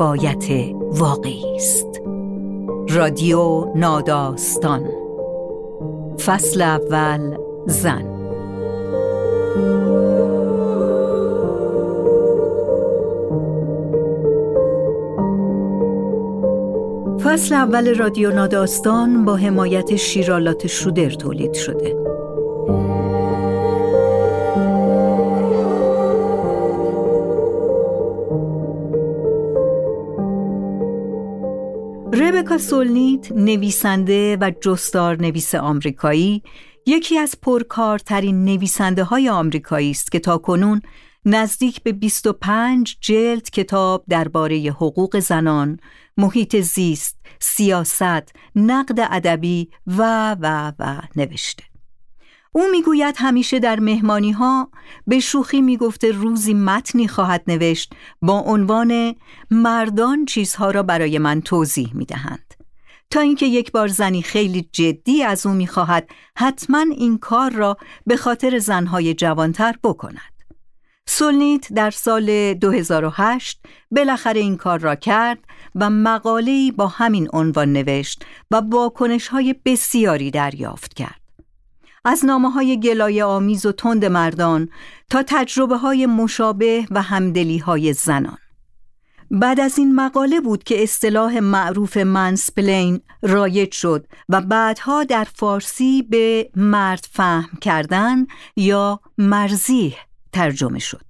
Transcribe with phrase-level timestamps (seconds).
[0.00, 2.00] روایت واقعی است.
[2.88, 4.88] رادیو ناداستان.
[6.26, 8.04] فصل اول زن.
[17.24, 22.07] فصل اول رادیو ناداستان با حمایت شیرالات شودر تولید شده.
[32.58, 36.42] سولنیت نویسنده و جستار نویس آمریکایی
[36.86, 40.82] یکی از پرکارترین نویسنده های آمریکایی است که تا کنون
[41.24, 45.78] نزدیک به 25 جلد کتاب درباره حقوق زنان،
[46.16, 51.64] محیط زیست، سیاست، نقد ادبی و و و نوشته.
[52.52, 54.70] او می‌گوید همیشه در مهمانی ها
[55.06, 59.14] به شوخی می‌گفته روزی متنی خواهد نوشت با عنوان
[59.50, 62.47] مردان چیزها را برای من توضیح می‌دهند
[63.10, 67.76] تا اینکه یک بار زنی خیلی جدی از او می‌خواهد حتما این کار را
[68.06, 70.38] به خاطر زنهای جوانتر بکند
[71.08, 73.60] سولنیت در سال 2008
[73.90, 75.38] بالاخره این کار را کرد
[75.74, 81.20] و مقاله‌ای با همین عنوان نوشت و واکنش های بسیاری دریافت کرد.
[82.04, 84.68] از نامه های گلایه آمیز و تند مردان
[85.10, 88.38] تا تجربه های مشابه و همدلی های زنان.
[89.30, 96.02] بعد از این مقاله بود که اصطلاح معروف منسپلین رایج شد و بعدها در فارسی
[96.02, 98.26] به مرد فهم کردن
[98.56, 99.96] یا مرزیح
[100.32, 101.00] ترجمه شد.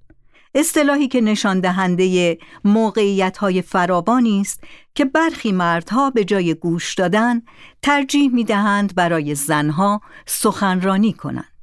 [0.55, 4.63] اصطلاحی که نشان دهنده موقعیت های فراوانی است
[4.95, 7.41] که برخی مردها به جای گوش دادن
[7.81, 11.58] ترجیح می دهند برای زنها سخنرانی کنند.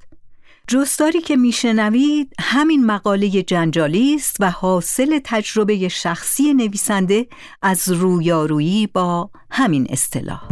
[0.69, 7.27] جستاری که میشنوید همین مقاله جنجالی است و حاصل تجربه شخصی نویسنده
[7.63, 10.49] از رویارویی با همین اصطلاح.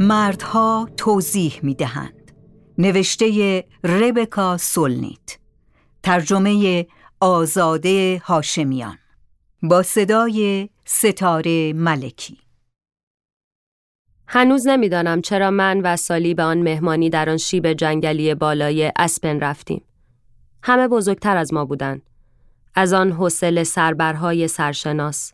[0.00, 2.32] مردها توضیح می دهند.
[2.78, 5.38] نوشته ربکا سولنیت
[6.02, 6.86] ترجمه
[7.20, 8.98] آزاده هاشمیان
[9.62, 12.38] با صدای ستاره ملکی
[14.34, 19.40] هنوز نمی‌دانم چرا من و سالی به آن مهمانی در آن شیب جنگلی بالای اسپن
[19.40, 19.82] رفتیم.
[20.62, 22.02] همه بزرگتر از ما بودند.
[22.74, 25.32] از آن حوصله سربرهای سرشناس.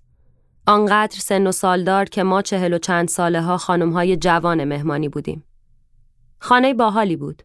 [0.67, 5.09] آنقدر سن و سالدار که ما چهل و چند ساله ها خانم های جوان مهمانی
[5.09, 5.45] بودیم.
[6.39, 7.43] خانه باحالی بود.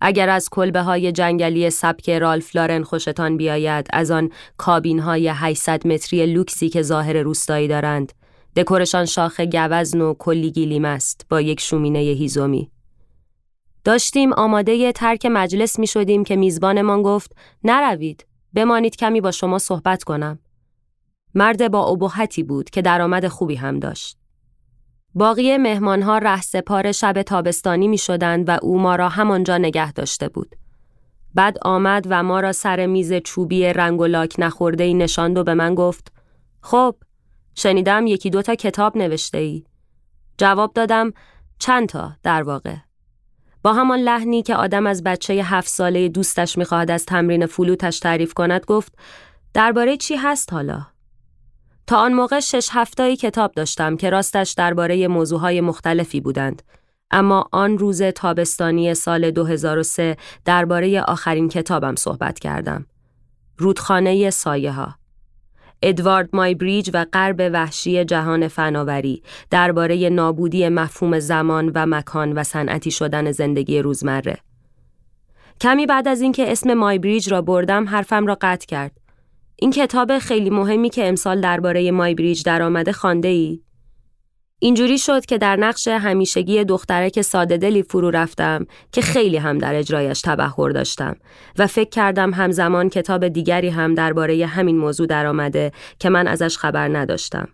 [0.00, 5.86] اگر از کلبه های جنگلی سبک رالف لارن خوشتان بیاید از آن کابین های 800
[5.86, 8.12] متری لوکسی که ظاهر روستایی دارند
[8.56, 12.70] دکورشان شاخ گوزن و کلی گیلیم است با یک شومینه هیزومی
[13.84, 20.04] داشتیم آماده ترک مجلس می شدیم که میزبانمان گفت نروید بمانید کمی با شما صحبت
[20.04, 20.38] کنم.
[21.34, 24.18] مرد با ابهتی بود که درآمد خوبی هم داشت.
[25.14, 30.28] باقی مهمانها ره سپار شب تابستانی می شدند و او ما را همانجا نگه داشته
[30.28, 30.56] بود.
[31.34, 35.44] بعد آمد و ما را سر میز چوبی رنگ و لاک نخورده ای نشاند و
[35.44, 36.12] به من گفت
[36.60, 36.96] خب
[37.58, 39.64] شنیدم یکی دوتا کتاب نوشته ای.
[40.38, 41.12] جواب دادم
[41.58, 42.74] چند تا در واقع.
[43.62, 48.34] با همان لحنی که آدم از بچه هفت ساله دوستش می‌خواهد از تمرین فلوتش تعریف
[48.34, 48.92] کند گفت
[49.54, 50.86] درباره چی هست حالا؟
[51.86, 56.62] تا آن موقع شش هفتایی کتاب داشتم که راستش درباره موضوعهای مختلفی بودند.
[57.10, 62.86] اما آن روز تابستانی سال 2003 درباره آخرین کتابم صحبت کردم.
[63.56, 64.94] رودخانه سایه ها.
[65.82, 72.90] ادوارد مایبریج و غرب وحشی جهان فناوری درباره نابودی مفهوم زمان و مکان و صنعتی
[72.90, 74.38] شدن زندگی روزمره.
[75.60, 78.92] کمی بعد از اینکه اسم مایبریج را بردم حرفم را قطع کرد.
[79.56, 83.60] این کتاب خیلی مهمی که امسال درباره مای بریج درآمده خانده ای؟
[84.60, 89.74] اینجوری شد که در نقش همیشگی دخترک ساده دلی فرو رفتم که خیلی هم در
[89.74, 91.16] اجرایش تبهر داشتم
[91.58, 96.88] و فکر کردم همزمان کتاب دیگری هم درباره همین موضوع درآمده که من ازش خبر
[96.88, 97.48] نداشتم.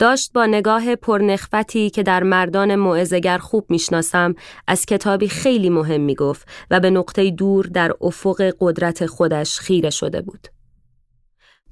[0.00, 4.34] داشت با نگاه پرنخفتی که در مردان معزگر خوب می‌شناسم
[4.66, 10.20] از کتابی خیلی مهم می‌گفت و به نقطه دور در افق قدرت خودش خیره شده
[10.20, 10.48] بود.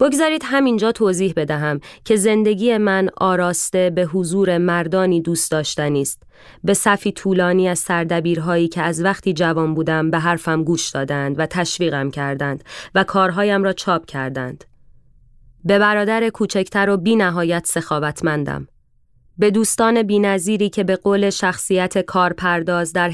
[0.01, 6.23] بگذارید همینجا توضیح بدهم که زندگی من آراسته به حضور مردانی دوست داشتنی است.
[6.65, 11.47] به صفی طولانی از سردبیرهایی که از وقتی جوان بودم به حرفم گوش دادند و
[11.47, 12.65] تشویقم کردند
[12.95, 14.65] و کارهایم را چاپ کردند.
[15.65, 18.69] به برادر کوچکتر و بی نهایت سخاوتمندم.
[19.39, 23.13] به دوستان بینظیری که به قول شخصیت کارپرداز در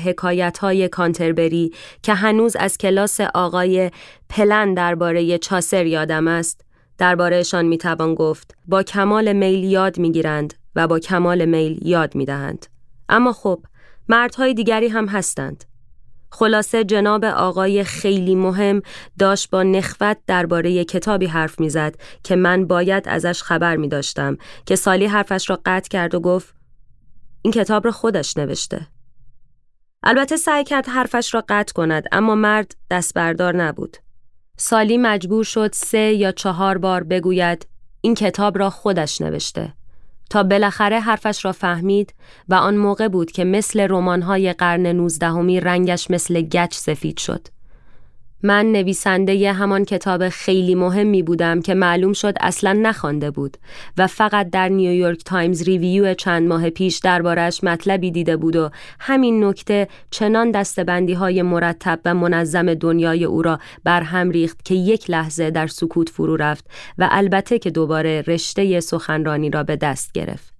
[0.60, 1.72] های کانتربری
[2.02, 3.90] که هنوز از کلاس آقای
[4.28, 6.64] پلن درباره چاسر یادم است
[6.98, 12.66] دربارهشان می‌توان گفت با کمال میل یاد می‌گیرند و با کمال میل یاد می‌دهند
[13.08, 13.64] اما خب
[14.08, 15.64] مردهای دیگری هم هستند
[16.30, 18.82] خلاصه جناب آقای خیلی مهم
[19.18, 24.36] داشت با نخوت درباره کتابی حرف می‌زد که من باید ازش خبر می داشتم
[24.66, 26.54] که سالی حرفش را قطع کرد و گفت
[27.42, 28.86] این کتاب را خودش نوشته.
[30.02, 33.96] البته سعی کرد حرفش را قطع کند اما مرد دست بردار نبود.
[34.56, 37.66] سالی مجبور شد سه یا چهار بار بگوید
[38.00, 39.72] این کتاب را خودش نوشته.
[40.30, 42.14] تا بالاخره حرفش را فهمید
[42.48, 47.48] و آن موقع بود که مثل رمان‌های قرن نوزدهمی رنگش مثل گچ سفید شد.
[48.46, 53.56] من نویسنده همان کتاب خیلی مهمی بودم که معلوم شد اصلا نخوانده بود
[53.98, 58.70] و فقط در نیویورک تایمز ریویو چند ماه پیش دربارش مطلبی دیده بود و
[59.00, 65.10] همین نکته چنان دسته‌بندی های مرتب و منظم دنیای او را برهم ریخت که یک
[65.10, 66.64] لحظه در سکوت فرو رفت
[66.98, 70.53] و البته که دوباره رشته سخنرانی را به دست گرفت.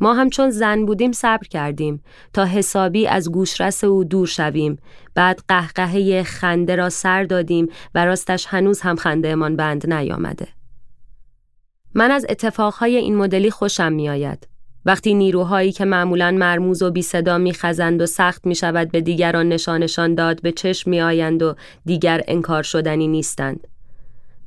[0.00, 2.02] ما هم چون زن بودیم صبر کردیم
[2.32, 4.78] تا حسابی از گوشرس او دور شویم.
[5.14, 10.48] بعد قهقهه خنده را سر دادیم و راستش هنوز هم خنده امان بند نیامده.
[11.94, 14.48] من از اتفاقهای این مدلی خوشم میآید.
[14.84, 19.00] وقتی نیروهایی که معمولا مرموز و بی صدا می خزند و سخت می شود به
[19.00, 21.54] دیگران نشانشان داد به چشم می آیند و
[21.84, 23.68] دیگر انکار شدنی نیستند.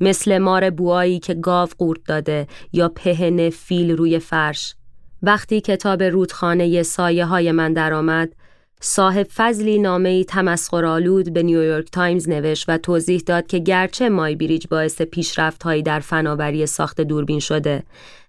[0.02, 4.76] مثل مار بوایی که گاو قورت داده یا پهن فیل روی فرش.
[5.24, 8.34] وقتی کتاب رودخانه سایه های من درآمد،
[8.82, 14.68] صاحب فضلی نامه تمسخرآلود به نیویورک تایمز نوشت و توضیح داد که گرچه مای بریج
[14.68, 17.84] باعث پیشرفت هایی در فناوری ساخت دوربین شده،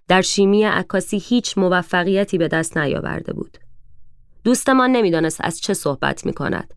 [0.07, 3.57] در شیمی عکاسی هیچ موفقیتی به دست نیاورده بود.
[4.43, 6.73] دوستمان نمی‌دانست از چه صحبت می کند.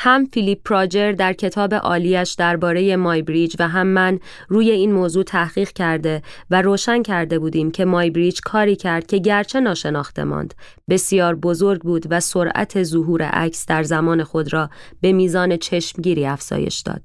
[0.00, 4.18] هم فیلیپ پراجر در کتاب عالیش درباره مای بریج و هم من
[4.48, 9.18] روی این موضوع تحقیق کرده و روشن کرده بودیم که مای بریج کاری کرد که
[9.18, 10.54] گرچه ناشناخته ماند
[10.88, 16.80] بسیار بزرگ بود و سرعت ظهور عکس در زمان خود را به میزان چشمگیری افزایش
[16.80, 17.02] داد.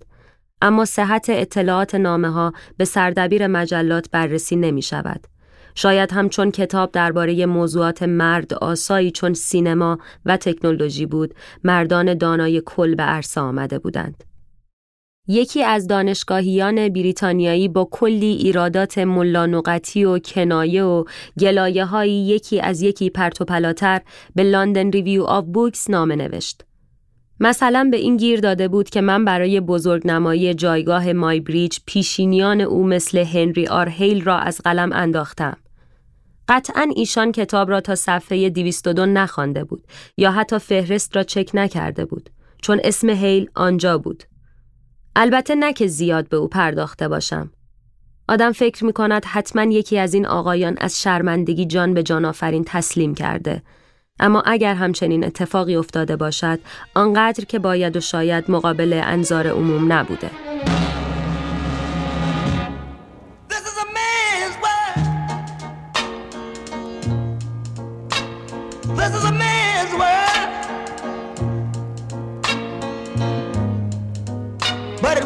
[0.62, 5.32] اما صحت اطلاعات نامه ها به سردبیر مجلات بررسی نمی شود.
[5.75, 11.34] شاید هم چون کتاب درباره موضوعات مرد آسایی چون سینما و تکنولوژی بود
[11.64, 14.24] مردان دانای کل به عرصه آمده بودند
[15.28, 21.04] یکی از دانشگاهیان بریتانیایی با کلی ایرادات ملانقطی و کنایه و
[21.40, 24.01] گلایه هایی یکی از یکی پرت‌وپلاتر
[24.36, 26.64] به لندن ریویو آف بوکس نامه نوشت.
[27.40, 32.84] مثلا به این گیر داده بود که من برای بزرگنمایی جایگاه مای بریج پیشینیان او
[32.88, 35.58] مثل هنری آر هیل را از قلم انداختم.
[36.48, 39.88] قطعا ایشان کتاب را تا صفحه 202 نخوانده بود
[40.18, 42.30] یا حتی فهرست را چک نکرده بود
[42.62, 44.24] چون اسم هیل آنجا بود.
[45.16, 47.51] البته نه که زیاد به او پرداخته باشم.
[48.28, 52.64] آدم فکر می کند حتما یکی از این آقایان از شرمندگی جان به جان آفرین
[52.68, 53.62] تسلیم کرده.
[54.19, 56.59] اما اگر همچنین اتفاقی افتاده باشد
[56.95, 60.53] آنقدر که باید و شاید مقابل انظار عموم نبوده.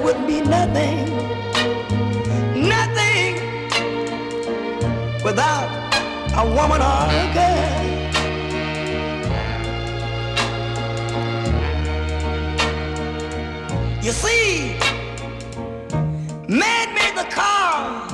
[0.07, 1.05] Wouldn't be nothing,
[2.55, 3.35] nothing
[5.21, 5.67] without
[6.33, 7.77] a woman or a girl.
[14.01, 14.77] You see,
[16.47, 18.13] man made the cars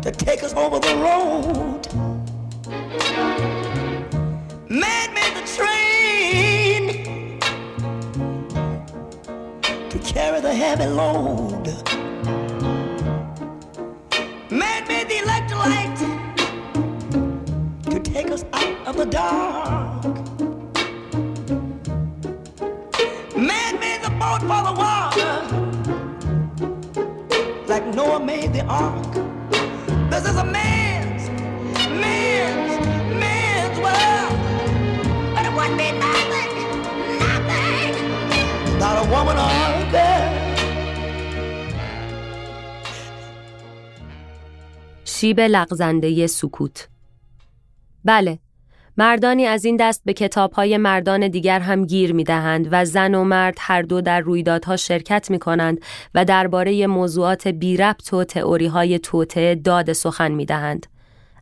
[0.00, 1.81] to take us over the road.
[10.54, 11.66] Heavy load.
[14.50, 15.96] Man made the electric light
[17.90, 20.04] to take us out of the dark.
[23.36, 25.34] Man made the boat for the water,
[27.66, 29.14] like Noah made the ark.
[30.10, 31.28] This is a man's,
[32.02, 32.86] man's,
[33.20, 34.38] man's world.
[35.34, 36.52] But it wouldn't be nothing,
[37.20, 38.78] nothing.
[38.78, 39.50] Not a woman or
[45.22, 46.88] شیب لغزنده سکوت
[48.04, 48.38] بله
[48.96, 53.24] مردانی از این دست به کتابهای مردان دیگر هم گیر می دهند و زن و
[53.24, 55.80] مرد هر دو در رویدادها شرکت می کنند
[56.14, 60.86] و درباره موضوعات بی ربط و تئوری های توته داد سخن می دهند.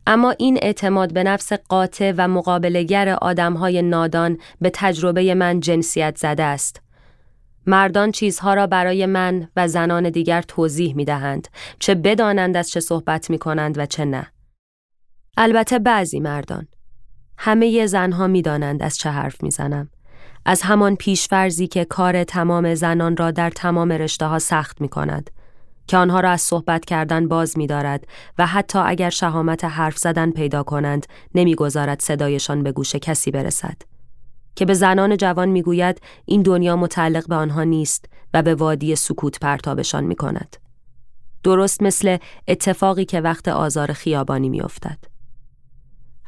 [0.07, 6.43] اما این اعتماد به نفس قاطع و مقابلگر آدمهای نادان به تجربه من جنسیت زده
[6.43, 6.81] است.
[7.65, 11.47] مردان چیزها را برای من و زنان دیگر توضیح می دهند
[11.79, 14.31] چه بدانند از چه صحبت می کنند و چه نه.
[15.37, 16.67] البته بعضی مردان.
[17.37, 19.89] همه زنها می دانند از چه حرف می زنم.
[20.45, 25.29] از همان پیشفرزی که کار تمام زنان را در تمام رشته ها سخت می کند.
[25.87, 30.31] که آنها را از صحبت کردن باز می دارد و حتی اگر شهامت حرف زدن
[30.31, 33.90] پیدا کنند نمی‌گذارد صدایشان به گوش کسی برسد.
[34.55, 39.39] که به زنان جوان می‌گوید این دنیا متعلق به آنها نیست و به وادی سکوت
[39.39, 40.57] پرتابشان می کند.
[41.43, 42.17] درست مثل
[42.47, 44.97] اتفاقی که وقت آزار خیابانی میافتد.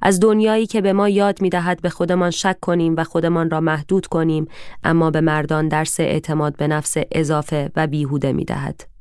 [0.01, 3.61] از دنیایی که به ما یاد می دهد به خودمان شک کنیم و خودمان را
[3.61, 4.47] محدود کنیم
[4.83, 8.92] اما به مردان درس اعتماد به نفس اضافه و بیهوده می دهد.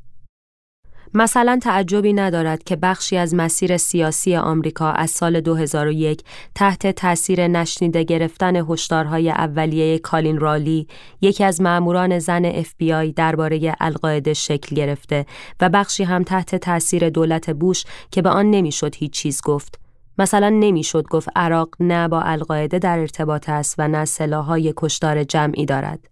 [1.15, 6.23] مثلا تعجبی ندارد که بخشی از مسیر سیاسی آمریکا از سال 2001
[6.55, 10.87] تحت تاثیر نشنیده گرفتن هشدارهای اولیه کالین رالی
[11.21, 15.27] یکی از ماموران زن FBI درباره القاعده شکل گرفته
[15.61, 19.79] و بخشی هم تحت تاثیر دولت بوش که به آن نمی‌شد هیچ چیز گفت.
[20.19, 25.67] مثلا نمی‌شد گفت عراق نه با القاعده در ارتباط است و نه سلاحهای کشتار جمعی
[25.67, 26.09] دارد.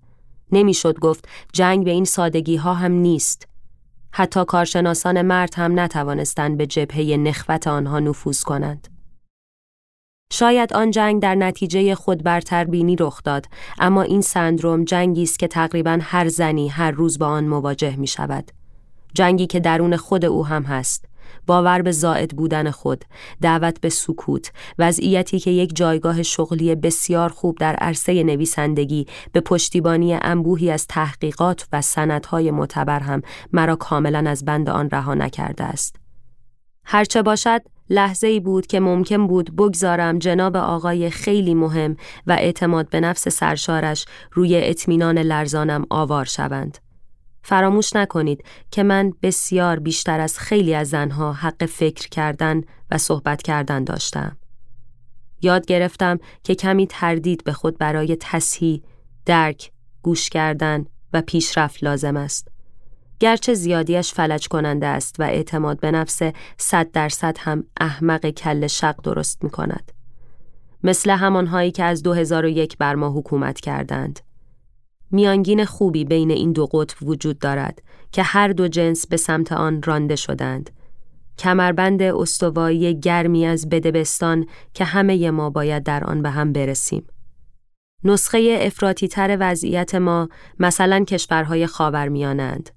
[0.52, 3.49] نمی‌شد گفت جنگ به این سادگی ها هم نیست.
[4.12, 8.88] حتی کارشناسان مرد هم نتوانستند به جبهه نخوت آنها نفوذ کنند.
[10.32, 13.46] شاید آن جنگ در نتیجه خود برتر بینی رخ داد
[13.78, 18.06] اما این سندروم جنگی است که تقریبا هر زنی هر روز با آن مواجه می
[18.06, 18.50] شود.
[19.14, 21.09] جنگی که درون خود او هم هست
[21.46, 23.04] باور به زائد بودن خود،
[23.42, 30.14] دعوت به سکوت، وضعیتی که یک جایگاه شغلی بسیار خوب در عرصه نویسندگی به پشتیبانی
[30.14, 35.96] انبوهی از تحقیقات و سندهای معتبر هم مرا کاملا از بند آن رها نکرده است.
[36.84, 42.88] هرچه باشد لحظه ای بود که ممکن بود بگذارم جناب آقای خیلی مهم و اعتماد
[42.88, 46.78] به نفس سرشارش روی اطمینان لرزانم آوار شوند.
[47.42, 53.42] فراموش نکنید که من بسیار بیشتر از خیلی از زنها حق فکر کردن و صحبت
[53.42, 54.36] کردن داشتم.
[55.42, 58.82] یاد گرفتم که کمی تردید به خود برای تصحیح،
[59.26, 62.48] درک، گوش کردن و پیشرفت لازم است.
[63.20, 66.22] گرچه زیادیش فلج کننده است و اعتماد به نفس
[66.56, 69.92] صد درصد هم احمق کل شق درست می کند.
[70.82, 74.20] مثل همانهایی که از 2001 بر ما حکومت کردند.
[75.10, 79.82] میانگین خوبی بین این دو قطب وجود دارد که هر دو جنس به سمت آن
[79.82, 80.70] رانده شدند.
[81.38, 87.06] کمربند استوایی گرمی از بدبستان که همه ما باید در آن به هم برسیم.
[88.04, 92.70] نسخه افراتی تر وضعیت ما مثلا کشورهای خاورمیانند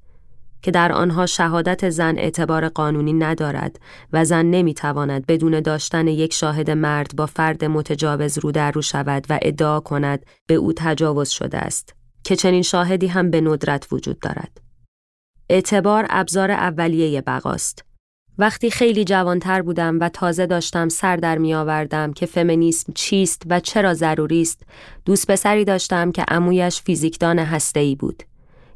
[0.61, 3.79] که در آنها شهادت زن اعتبار قانونی ندارد
[4.13, 9.25] و زن نمی‌تواند بدون داشتن یک شاهد مرد با فرد متجاوز رو در رو شود
[9.29, 12.02] و ادعا کند به او تجاوز شده است.
[12.23, 14.61] که چنین شاهدی هم به ندرت وجود دارد.
[15.49, 17.85] اعتبار ابزار اولیه بقاست.
[18.37, 23.59] وقتی خیلی جوانتر بودم و تازه داشتم سر در می آوردم که فمینیسم چیست و
[23.59, 24.61] چرا ضروری است،
[25.05, 28.23] دوست پسری داشتم که امویش فیزیکدان هسته‌ای بود.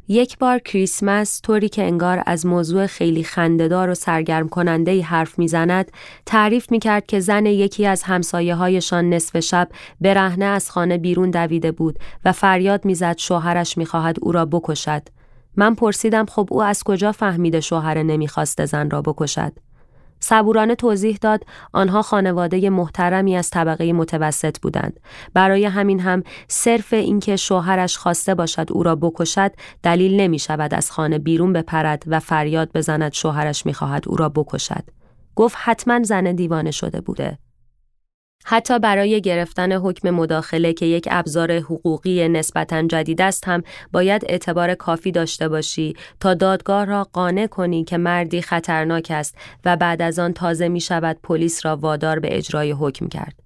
[0.08, 5.40] یک بار کریسمس طوری که انگار از موضوع خیلی خندهدار و سرگرم کننده ای حرف
[5.40, 5.92] می‌زند
[6.26, 9.70] تعریف می‌کرد که زن یکی از همسایه هایشان نصف شب
[10.02, 15.02] برهنه از خانه بیرون دویده بود و فریاد می‌زد شوهرش می‌خواهد او را بکشد.
[15.56, 19.54] من پرسیدم خب او از کجا فهمیده شوهر نمی‌خواسته زن را بکشد؟
[20.20, 21.44] صبورانه توضیح داد
[21.74, 25.00] آنها خانواده محترمی از طبقه متوسط بودند.
[25.34, 29.52] برای همین هم صرف اینکه شوهرش خواسته باشد او را بکشد
[29.84, 34.30] دلیل نمی شود از خانه بیرون بپرد و فریاد بزند شوهرش می خواهد او را
[34.30, 34.84] بکشد.
[35.36, 37.38] گفت حتما زن دیوانه شده بوده.
[38.46, 44.76] حتی برای گرفتن حکم مداخله که یک ابزار حقوقی نسبتا جدید است هم باید اعتبار
[44.76, 50.20] کافی داشته باشی تا دادگاه را قانع کنی که مردی خطرناک است و بعد از
[50.20, 53.40] آن تازه می شود پلیس را وادار به اجرای حکم کرد.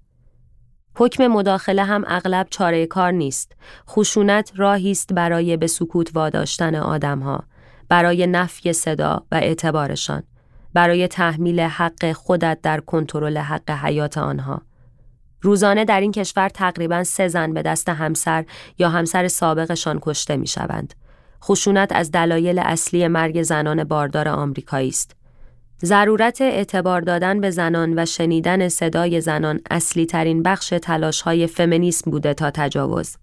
[0.96, 3.52] حکم مداخله هم اغلب چاره کار نیست.
[3.88, 7.44] خشونت راهی است برای به سکوت واداشتن آدمها،
[7.88, 10.22] برای نفی صدا و اعتبارشان،
[10.74, 14.62] برای تحمیل حق خودت در کنترل حق حیات آنها.
[15.42, 18.44] روزانه در این کشور تقریبا سه زن به دست همسر
[18.78, 20.94] یا همسر سابقشان کشته می شوند.
[21.44, 25.16] خشونت از دلایل اصلی مرگ زنان باردار آمریکایی است.
[25.84, 32.10] ضرورت اعتبار دادن به زنان و شنیدن صدای زنان اصلی ترین بخش تلاش های فمینیسم
[32.10, 33.16] بوده تا تجاوز.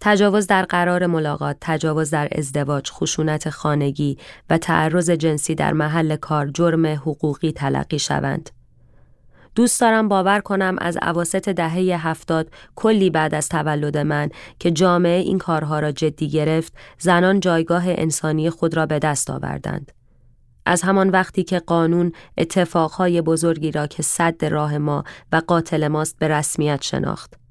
[0.00, 4.18] تجاوز در قرار ملاقات، تجاوز در ازدواج، خشونت خانگی
[4.50, 8.50] و تعرض جنسی در محل کار جرم حقوقی تلقی شوند.
[9.56, 15.20] دوست دارم باور کنم از عواست دهه هفتاد کلی بعد از تولد من که جامعه
[15.20, 19.92] این کارها را جدی گرفت زنان جایگاه انسانی خود را به دست آوردند.
[20.66, 26.18] از همان وقتی که قانون اتفاقهای بزرگی را که صد راه ما و قاتل ماست
[26.18, 27.45] به رسمیت شناخت.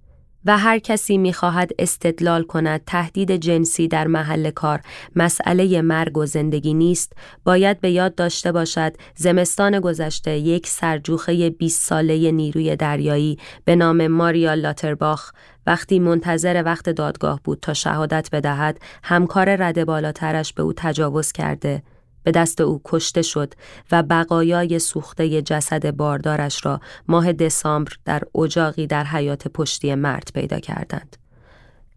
[0.46, 4.82] و هر کسی می‌خواهد استدلال کند تهدید جنسی در محل کار
[5.16, 7.14] مسئله مرگ و زندگی نیست.
[7.44, 14.08] باید به یاد داشته باشد زمستان گذشته یک سرجوخه 20 ساله نیروی دریایی به نام
[14.08, 15.32] ماریا لاترباخ
[15.68, 21.84] وقتی منتظر وقت دادگاه بود تا شهادت بدهد همکار رده بالاترش به او تجاوز کرده.
[22.26, 23.54] به دست او کشته شد
[23.92, 30.60] و بقایای سوخته جسد باردارش را ماه دسامبر در اجاقی در حیات پشتی مرد پیدا
[30.60, 31.18] کردند.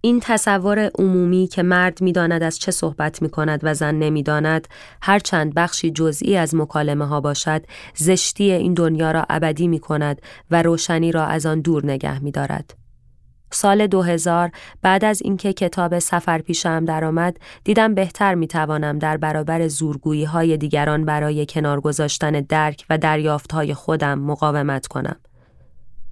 [0.00, 4.68] این تصور عمومی که مرد می‌داند از چه صحبت می کند و زن نمی‌داند
[5.02, 7.62] هرچند بخشی جزئی از مکالمه ها باشد
[7.94, 12.30] زشتی این دنیا را ابدی می کند و روشنی را از آن دور نگه می
[12.30, 12.77] دارد.
[13.50, 14.50] سال 2000
[14.83, 20.57] بعد از اینکه کتاب سفر پیشم درآمد دیدم بهتر می توانم در برابر زورگویی های
[20.57, 25.17] دیگران برای کنار گذاشتن درک و دریافت های خودم مقاومت کنم.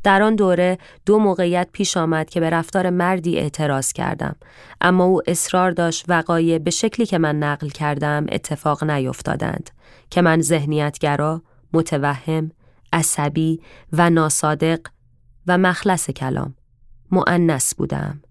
[0.07, 4.37] در آن دوره دو موقعیت پیش آمد که به رفتار مردی اعتراض کردم
[4.81, 9.71] اما او اصرار داشت وقایع به شکلی که من نقل کردم اتفاق نیفتادند
[10.11, 12.51] که من ذهنیتگرا، متوهم،
[12.93, 13.61] عصبی
[13.93, 14.81] و ناصادق
[15.47, 16.55] و مخلص کلام
[17.11, 18.23] معنس بودم.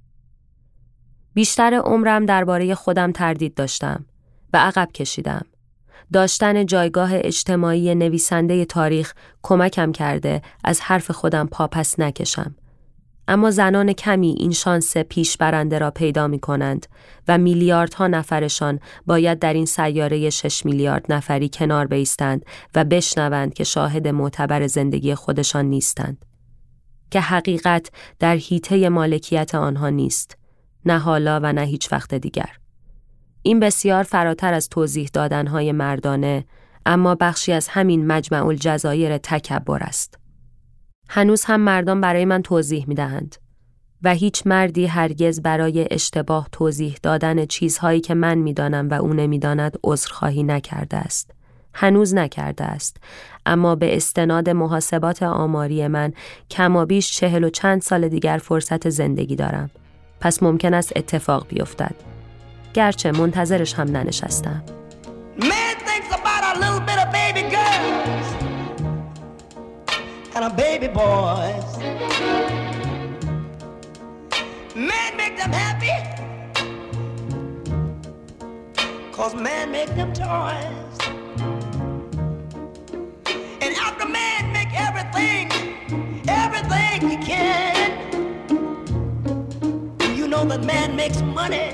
[1.34, 4.06] بیشتر عمرم درباره خودم تردید داشتم
[4.54, 5.46] و عقب کشیدم.
[6.14, 9.14] داشتن جایگاه اجتماعی نویسنده تاریخ
[9.44, 12.56] کمکم کرده از حرف خودم پاپس نکشم.
[13.28, 16.86] اما زنان کمی این شانس پیش برنده را پیدا می کنند
[17.28, 23.64] و میلیاردها نفرشان باید در این سیاره 6 میلیارد نفری کنار بیستند و بشنوند که
[23.64, 26.26] شاهد معتبر زندگی خودشان نیستند.
[27.12, 27.90] که حقیقت
[28.20, 30.38] در حیطه مالکیت آنها نیست
[30.86, 32.50] نه حالا و نه هیچ وقت دیگر.
[33.42, 36.46] این بسیار فراتر از توضیح دادنهای مردانه
[36.86, 40.20] اما بخشی از همین مجمع الجزایر تکبر است.
[41.10, 43.36] هنوز هم مردان برای من توضیح می دهند
[44.04, 49.78] و هیچ مردی هرگز برای اشتباه توضیح دادن چیزهایی که من می‌دانم و او نمی‌داند
[49.84, 51.32] عذرخواهی نکرده است.
[51.74, 52.98] هنوز نکرده است.
[53.46, 56.14] اما به استناد محاسبات آماری من
[56.50, 59.70] کمابیش چهل و چند سال دیگر فرصت زندگی دارم.
[60.20, 61.96] پس ممکن است اتفاق بیفتد.
[62.74, 64.64] گرچه منتظرش هم ننشستم.
[79.18, 80.85] Cause man make them toys.
[86.96, 88.00] Everything he can,
[90.16, 91.74] you know that man makes money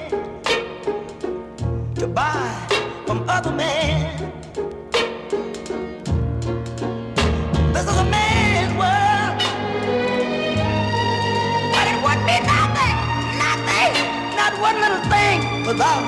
[1.96, 2.68] to buy
[3.06, 4.32] from other men.
[7.74, 9.38] This is a man's world,
[11.74, 12.96] but it would be nothing,
[13.46, 13.94] nothing,
[14.36, 16.04] not one little thing without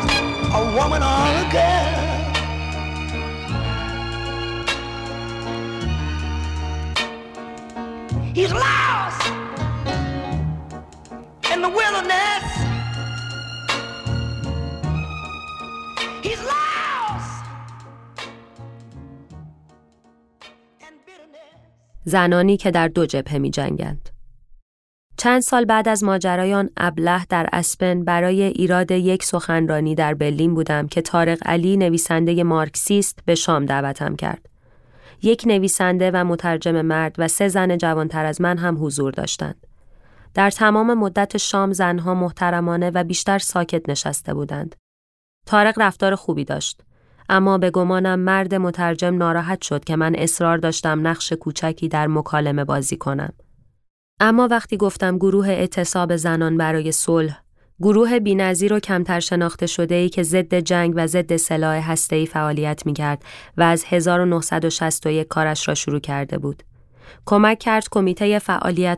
[0.54, 2.04] a woman or a girl.
[8.34, 8.93] He's in
[11.64, 12.46] the wilderness.
[16.26, 17.44] He's lost.
[22.06, 24.10] زنانی که در دو جبهه می جنگند.
[25.18, 30.56] چند سال بعد از ماجرای آن ابله در اسپن برای ایراد یک سخنرانی در برلین
[30.56, 34.50] بودم که طارق علی نویسنده مارکسیست به شام دعوتم کرد.
[35.22, 39.73] یک نویسنده و مترجم مرد و سه زن جوانتر از من هم حضور داشتند.
[40.34, 44.76] در تمام مدت شام زنها محترمانه و بیشتر ساکت نشسته بودند.
[45.46, 46.82] تارق رفتار خوبی داشت.
[47.30, 52.64] اما به گمانم مرد مترجم ناراحت شد که من اصرار داشتم نقش کوچکی در مکالمه
[52.64, 53.34] بازی کنم.
[54.20, 57.44] اما وقتی گفتم گروه اعتصاب زنان برای صلح
[57.80, 62.86] گروه بینظیر و کمتر شناخته شده ای که ضد جنگ و ضد سلاح هسته‌ای فعالیت
[62.86, 63.24] می‌کرد
[63.58, 66.64] و از 1961 کارش را شروع کرده بود.
[67.26, 68.42] کمک کرد کمیته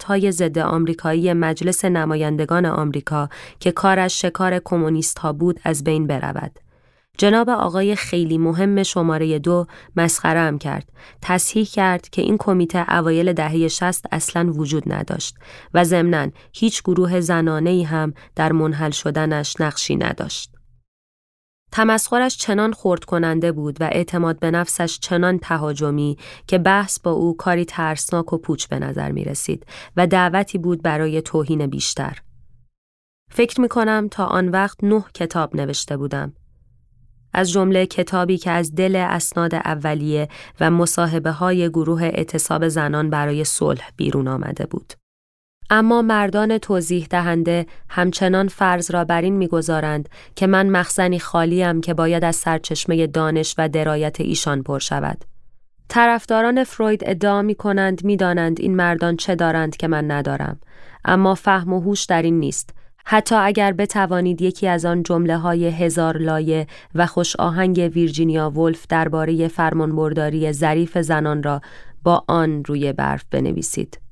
[0.08, 6.60] های ضد آمریکایی مجلس نمایندگان آمریکا که کارش شکار کمونیست ها بود از بین برود.
[7.18, 9.66] جناب آقای خیلی مهم شماره دو
[9.96, 10.90] مسخره هم کرد.
[11.22, 15.36] تصحیح کرد که این کمیته اوایل دهه شست اصلا وجود نداشت
[15.74, 20.55] و ضمناً هیچ گروه زنانه ای هم در منحل شدنش نقشی نداشت.
[21.76, 27.38] تمسخرش چنان خورد کننده بود و اعتماد به نفسش چنان تهاجمی که بحث با او
[27.38, 29.66] کاری ترسناک و پوچ به نظر می رسید
[29.98, 32.18] و دعوتی بود برای توهین بیشتر.
[33.32, 36.34] فکر می کنم تا آن وقت نه کتاب نوشته بودم.
[37.34, 40.28] از جمله کتابی که از دل اسناد اولیه
[40.60, 44.94] و مصاحبه های گروه اعتصاب زنان برای صلح بیرون آمده بود.
[45.70, 51.94] اما مردان توضیح دهنده همچنان فرض را بر این می‌گذارند که من مخزنی خالیم که
[51.94, 55.26] باید از سرچشمه دانش و درایت ایشان پر شود.
[55.88, 60.60] طرفداران فروید ادعا می کنند می دانند این مردان چه دارند که من ندارم
[61.06, 62.70] اما فهم و هوش در این نیست
[63.06, 68.88] حتی اگر بتوانید یکی از آن جمله های هزار لایه و خوش آهنگ ویرجینیا ولف
[68.88, 71.62] درباره فرمانبرداری ظریف زنان را
[72.04, 74.05] با آن روی برف بنویسید.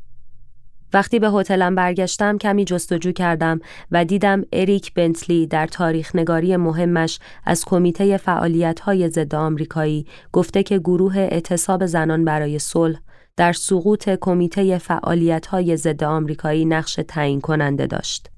[0.94, 3.60] وقتی به هتلم برگشتم کمی جستجو کردم
[3.92, 10.64] و دیدم اریک بنتلی در تاریخ نگاری مهمش از کمیته فعالیت های ضد آمریکایی گفته
[10.64, 13.00] که گروه اعتصاب زنان برای صلح
[13.38, 18.30] در سقوط کمیته فعالیت های ضد آمریکایی نقش تعیین کننده داشت.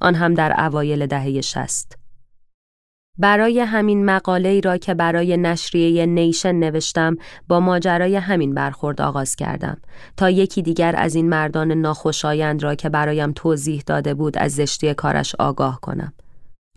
[0.00, 2.03] آن هم در اوایل دهه شست.
[3.18, 7.16] برای همین مقاله ای را که برای نشریه نیشن نوشتم
[7.48, 9.76] با ماجرای همین برخورد آغاز کردم
[10.16, 14.94] تا یکی دیگر از این مردان ناخوشایند را که برایم توضیح داده بود از زشتی
[14.94, 16.12] کارش آگاه کنم.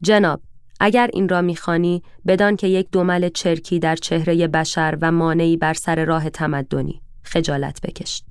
[0.01, 0.41] جناب،
[0.79, 5.73] اگر این را می‌خوانی بدان که یک دومل چرکی در چهره بشر و مانعی بر
[5.73, 8.25] سر راه تمدنی خجالت بکشت.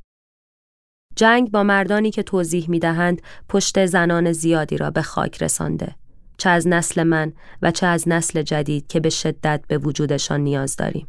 [1.17, 5.95] جنگ با مردانی که توضیح می‌دهند پشت زنان زیادی را به خاک رسانده.
[6.39, 10.77] چه از نسل من و چه از نسل جدید که به شدت به وجودشان نیاز
[10.77, 11.09] داریم.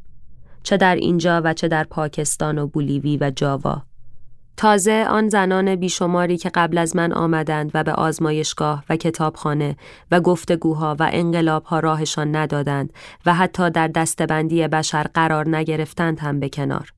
[0.63, 3.83] چه در اینجا و چه در پاکستان و بولیوی و جاوا.
[4.57, 9.77] تازه آن زنان بیشماری که قبل از من آمدند و به آزمایشگاه و کتابخانه
[10.11, 12.93] و گفتگوها و انقلابها راهشان ندادند
[13.25, 16.93] و حتی در دستبندی بشر قرار نگرفتند هم به کنار.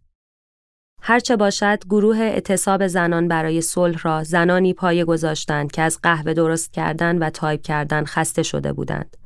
[1.01, 6.73] هرچه باشد گروه اعتصاب زنان برای صلح را زنانی پایه گذاشتند که از قهوه درست
[6.73, 9.17] کردن و تایپ کردن خسته شده بودند.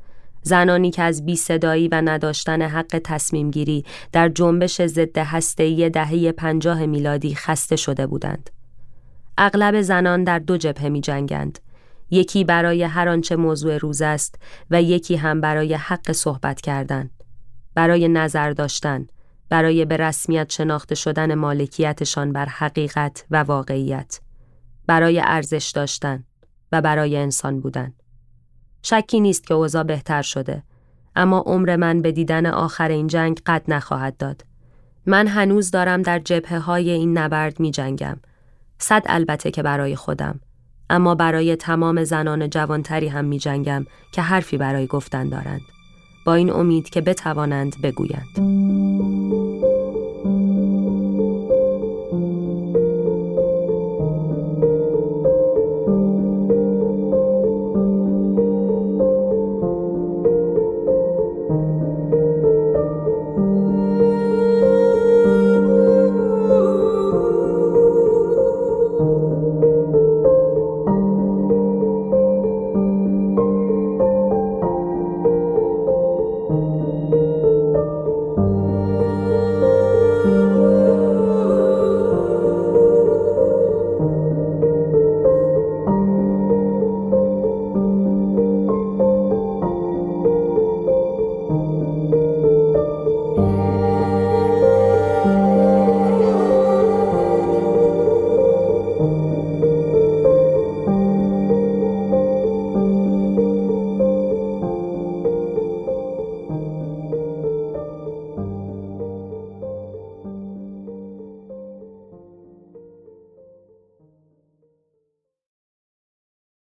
[0.42, 6.32] زنانی که از بی صدایی و نداشتن حق تصمیم گیری در جنبش ضد هسته‌ای دهه
[6.32, 8.50] پنجاه میلادی خسته شده بودند.
[9.38, 11.58] اغلب زنان در دو جبهه می جنگند.
[12.10, 14.34] یکی برای هر آنچه موضوع روز است
[14.70, 17.10] و یکی هم برای حق صحبت کردن.
[17.74, 19.06] برای نظر داشتن،
[19.48, 24.20] برای به رسمیت شناخته شدن مالکیتشان بر حقیقت و واقعیت
[24.86, 26.24] برای ارزش داشتن
[26.72, 27.92] و برای انسان بودن.
[28.82, 30.62] شکی نیست که اوضاع بهتر شده
[31.16, 34.44] اما عمر من به دیدن آخر این جنگ قد نخواهد داد.
[35.06, 38.16] من هنوز دارم در جبهه های این نبرد می جنگم
[38.78, 40.40] صد البته که برای خودم
[40.90, 45.73] اما برای تمام زنان جوانتری هم می جنگم که حرفی برای گفتن دارند.
[46.24, 49.43] با این امید که بتوانند بگویند.